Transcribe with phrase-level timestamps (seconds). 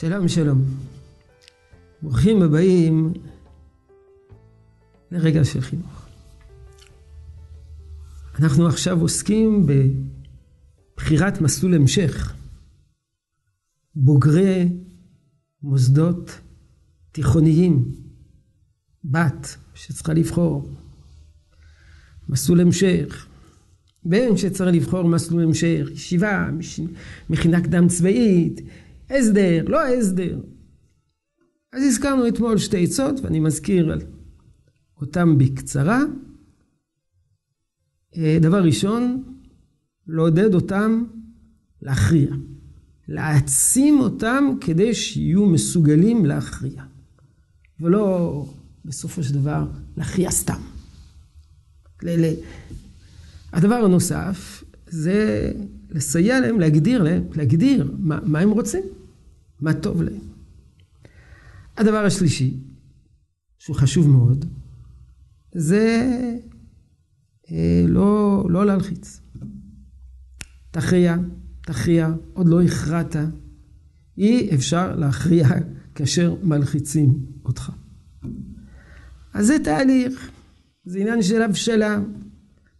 [0.00, 0.64] שלום שלום.
[2.02, 3.12] ברוכים הבאים
[5.10, 6.06] לרגע של חינוך.
[8.38, 9.66] אנחנו עכשיו עוסקים
[10.96, 12.34] בבחירת מסלול המשך.
[13.94, 14.68] בוגרי
[15.62, 16.40] מוסדות
[17.12, 17.84] תיכוניים,
[19.04, 20.70] בת שצריכה לבחור
[22.28, 23.26] מסלול המשך,
[24.04, 26.48] בן שצריך לבחור מסלול המשך, ישיבה,
[27.30, 28.60] מכינה קדם צבאית,
[29.10, 30.40] הסדר, לא הסדר.
[31.72, 33.98] אז הזכרנו אתמול שתי עצות, ואני מזכיר
[35.00, 36.00] אותם בקצרה.
[38.16, 39.22] אה, דבר ראשון,
[40.06, 41.04] לעודד אותם
[41.82, 42.30] להכריע.
[43.08, 46.82] להעצים אותם כדי שיהיו מסוגלים להכריע.
[47.80, 48.44] ולא
[48.84, 49.66] בסופו של דבר
[49.96, 50.60] להכריע סתם.
[53.52, 55.50] הדבר הנוסף זה
[55.90, 58.82] לסייע להם, להגדיר להם, להגדיר מה, מה הם רוצים.
[59.60, 60.20] מה טוב להם.
[61.76, 62.56] הדבר השלישי,
[63.58, 64.44] שהוא חשוב מאוד,
[65.52, 66.10] זה
[67.50, 69.20] אה, לא, לא להלחיץ.
[70.70, 71.16] תכריע,
[71.60, 73.16] תכריע, עוד לא הכרעת.
[74.18, 75.48] אי אפשר להכריע
[75.94, 77.70] כאשר מלחיצים אותך.
[79.34, 80.30] אז זה תהליך,
[80.84, 81.98] זה עניין של הבשלה,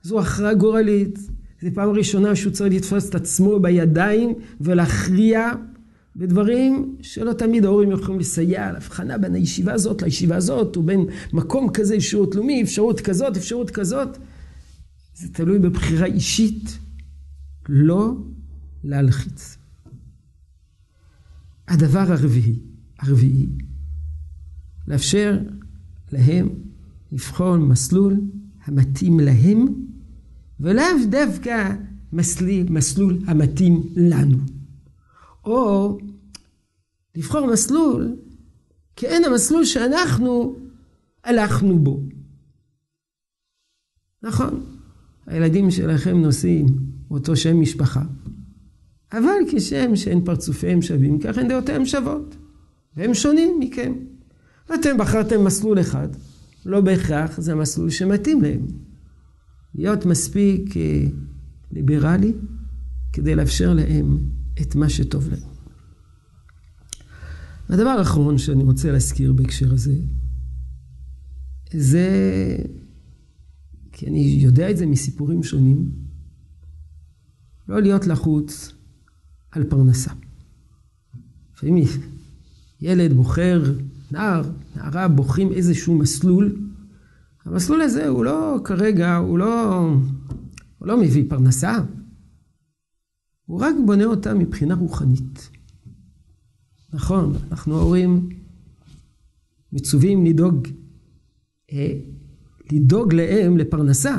[0.03, 1.19] זו הכרעה גורלית.
[1.63, 5.51] זו פעם ראשונה שהוא צריך לתפוס את עצמו בידיים ולהכריע
[6.17, 11.07] ודברים שלא תמיד ההורים יכולים לסייע על הבחנה בין הישיבה הזאת לישיבה הזאת, או בין
[11.33, 14.19] מקום כזה, שירות לאומי, אפשרות כזאת, אפשרות כזאת.
[15.15, 16.79] זה תלוי בבחירה אישית,
[17.69, 18.15] לא
[18.85, 19.57] להלחיץ.
[21.69, 22.59] הדבר הרביעי,
[22.99, 23.47] הרביעי,
[24.89, 25.39] לאפשר
[26.13, 26.49] להם
[27.13, 28.21] לבחור מסלול
[28.65, 29.67] המתאים להם,
[30.61, 31.75] ולאו דווקא
[32.13, 34.39] מסלול, מסלול המתאים לנו.
[35.51, 35.99] או
[37.15, 38.17] לבחור מסלול
[38.97, 40.57] כאין המסלול שאנחנו
[41.25, 42.03] הלכנו בו.
[44.23, 44.65] נכון,
[45.27, 46.67] הילדים שלכם נושאים
[47.11, 48.03] אותו שם משפחה,
[49.13, 52.37] אבל כשם שאין פרצופיהם שווים, כך אין דעותיהם שוות,
[52.97, 53.93] והם שונים מכם.
[54.69, 56.09] ואתם בחרתם מסלול אחד,
[56.67, 58.67] לא בהכרח זה המסלול שמתאים להם.
[59.75, 61.05] להיות מספיק אה,
[61.73, 62.33] ליברלי
[63.13, 64.19] כדי לאפשר להם
[64.63, 65.51] את מה שטוב להם.
[67.69, 69.95] הדבר האחרון שאני רוצה להזכיר בהקשר הזה,
[71.73, 72.09] זה,
[73.93, 75.91] כי אני יודע את זה מסיפורים שונים,
[77.69, 78.73] לא להיות לחוץ
[79.51, 80.13] על פרנסה.
[81.55, 81.85] לפעמים
[82.81, 83.75] ילד בוחר,
[84.11, 86.57] נער, נערה בוחרים איזשהו מסלול,
[87.45, 89.81] המסלול הזה הוא לא כרגע, הוא לא,
[90.79, 91.79] הוא לא מביא פרנסה,
[93.51, 95.51] הוא רק בונה אותה מבחינה רוחנית.
[96.93, 98.29] נכון, אנחנו ההורים
[99.73, 100.69] מצווים לדאוג,
[101.73, 101.99] אה,
[102.73, 104.17] לדאוג להם לפרנסה.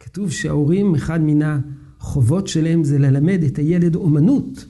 [0.00, 4.64] כתוב שההורים, אחד מן החובות שלהם זה ללמד את הילד אומנות,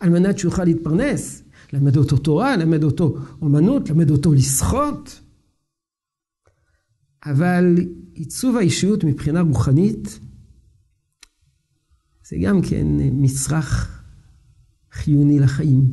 [0.00, 1.42] על מנת שיוכל להתפרנס.
[1.72, 5.20] למד אותו תורה, למד אותו אומנות, למד אותו לשחות.
[7.24, 7.76] אבל
[8.14, 10.20] עיצוב האישיות מבחינה רוחנית
[12.30, 14.02] זה גם כן מצרך
[14.92, 15.90] חיוני לחיים.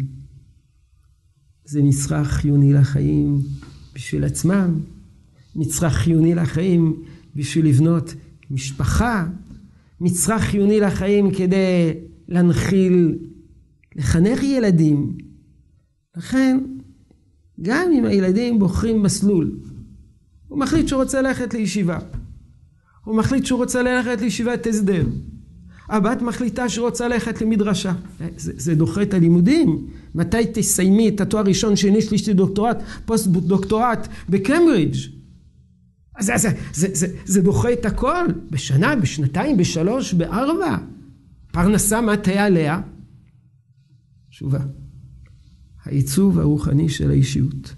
[1.66, 3.42] זה מצרך חיוני לחיים
[3.96, 4.80] בשביל עצמם,
[5.56, 7.04] מצרך חיוני לחיים
[7.36, 8.14] בשביל לבנות
[8.52, 9.28] משפחה,
[10.02, 11.94] מצרך חיוני לחיים כדי
[12.28, 13.18] להנחיל,
[13.96, 15.18] לחנך ילדים.
[16.18, 16.58] לכן,
[17.62, 19.60] גם אם הילדים בוחרים מסלול,
[20.48, 22.00] הוא מחליט שהוא רוצה ללכת לישיבה,
[23.04, 25.06] הוא מחליט שהוא רוצה ללכת לישיבת הסדר,
[25.90, 27.94] הבת מחליטה שרוצה ללכת למדרשה.
[28.38, 29.88] זה, זה דוחה את הלימודים.
[30.16, 34.98] מתי תסיימי את התואר ראשון, שני, שלישי, דוקטורט, פוסט דוקטורט בקמברידג'.
[36.20, 38.26] זה, זה, זה, זה, זה דוחה את הכל.
[38.52, 40.78] בשנה, בשנתיים, בשלוש, בארבע.
[41.52, 42.82] פרנסה, מה תהיה עליה?
[44.30, 44.60] תשובה.
[45.86, 47.76] העיצוב הרוחני של האישיות.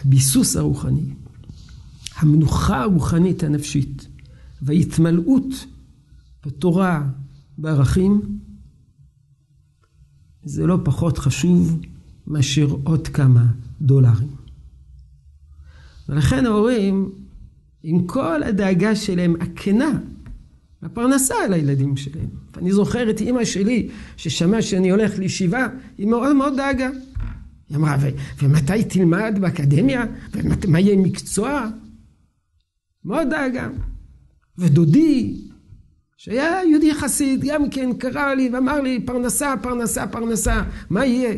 [0.00, 1.06] הביסוס הרוחני.
[2.16, 4.08] המנוחה הרוחנית הנפשית.
[4.62, 5.66] וההתמלאות
[6.46, 7.08] בתורה,
[7.58, 8.38] בערכים,
[10.44, 11.80] זה לא פחות חשוב
[12.26, 13.46] מאשר עוד כמה
[13.80, 14.36] דולרים.
[16.08, 17.12] ולכן ההורים,
[17.82, 19.90] עם כל הדאגה שלהם, הכנה,
[20.82, 22.28] לפרנסה על הילדים שלהם.
[22.56, 25.66] אני זוכר את אימא שלי, ששמעה שאני הולך לישיבה,
[25.98, 26.90] היא מאוד מאוד דאגה.
[27.68, 27.96] היא אמרה,
[28.42, 30.04] ומתי תלמד באקדמיה?
[30.32, 31.68] ומה יהיה מקצוע?
[33.04, 33.68] מאוד דאגה.
[34.58, 35.40] ודודי,
[36.22, 41.34] שהיה יהודי חסיד, גם כן קרא לי ואמר לי, פרנסה, פרנסה, פרנסה, מה יהיה?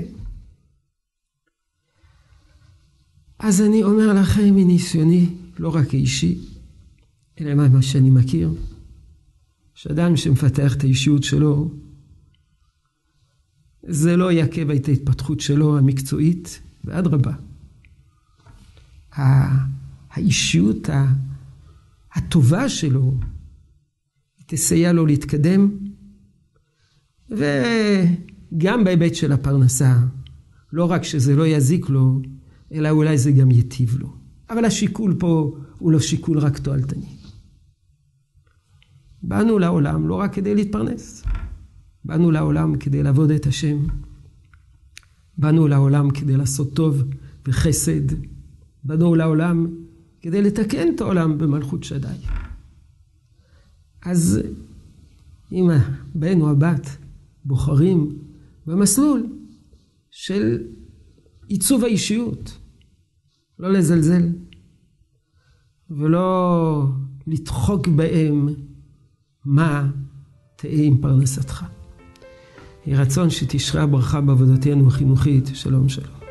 [3.38, 6.38] אז אני אומר לכם מניסיוני, לא רק אישי,
[7.40, 8.54] אלא מה שאני מכיר,
[9.74, 11.70] שאדם שמפתח את האישיות שלו,
[13.82, 17.32] זה לא יעכב את ההתפתחות שלו המקצועית, ואדרבה.
[20.10, 20.88] האישיות
[22.14, 23.14] הטובה שלו
[24.46, 25.70] תסייע לו להתקדם,
[27.30, 29.98] וגם בהיבט של הפרנסה,
[30.72, 32.20] לא רק שזה לא יזיק לו,
[32.72, 34.12] אלא אולי זה גם ייטיב לו.
[34.50, 37.16] אבל השיקול פה הוא לא שיקול רק תועלתני.
[39.22, 41.24] באנו לעולם לא רק כדי להתפרנס,
[42.04, 43.76] באנו לעולם כדי לעבוד את השם.
[45.38, 47.02] באנו לעולם כדי לעשות טוב
[47.48, 48.14] וחסד.
[48.84, 49.66] באנו לעולם
[50.22, 52.08] כדי לתקן את העולם במלכות שדי.
[54.04, 54.40] אז
[55.52, 56.96] אם הבן או הבת
[57.44, 58.18] בוחרים
[58.66, 59.26] במסלול
[60.10, 60.62] של
[61.48, 62.58] עיצוב האישיות,
[63.58, 64.28] לא לזלזל
[65.90, 66.86] ולא
[67.26, 68.48] לדחוק בהם
[69.44, 69.90] מה
[70.56, 71.64] תהא עם פרנסתך.
[72.86, 75.46] יהי רצון שתשרה הברכה בעבודתנו החינוכית.
[75.54, 76.23] שלום שלום.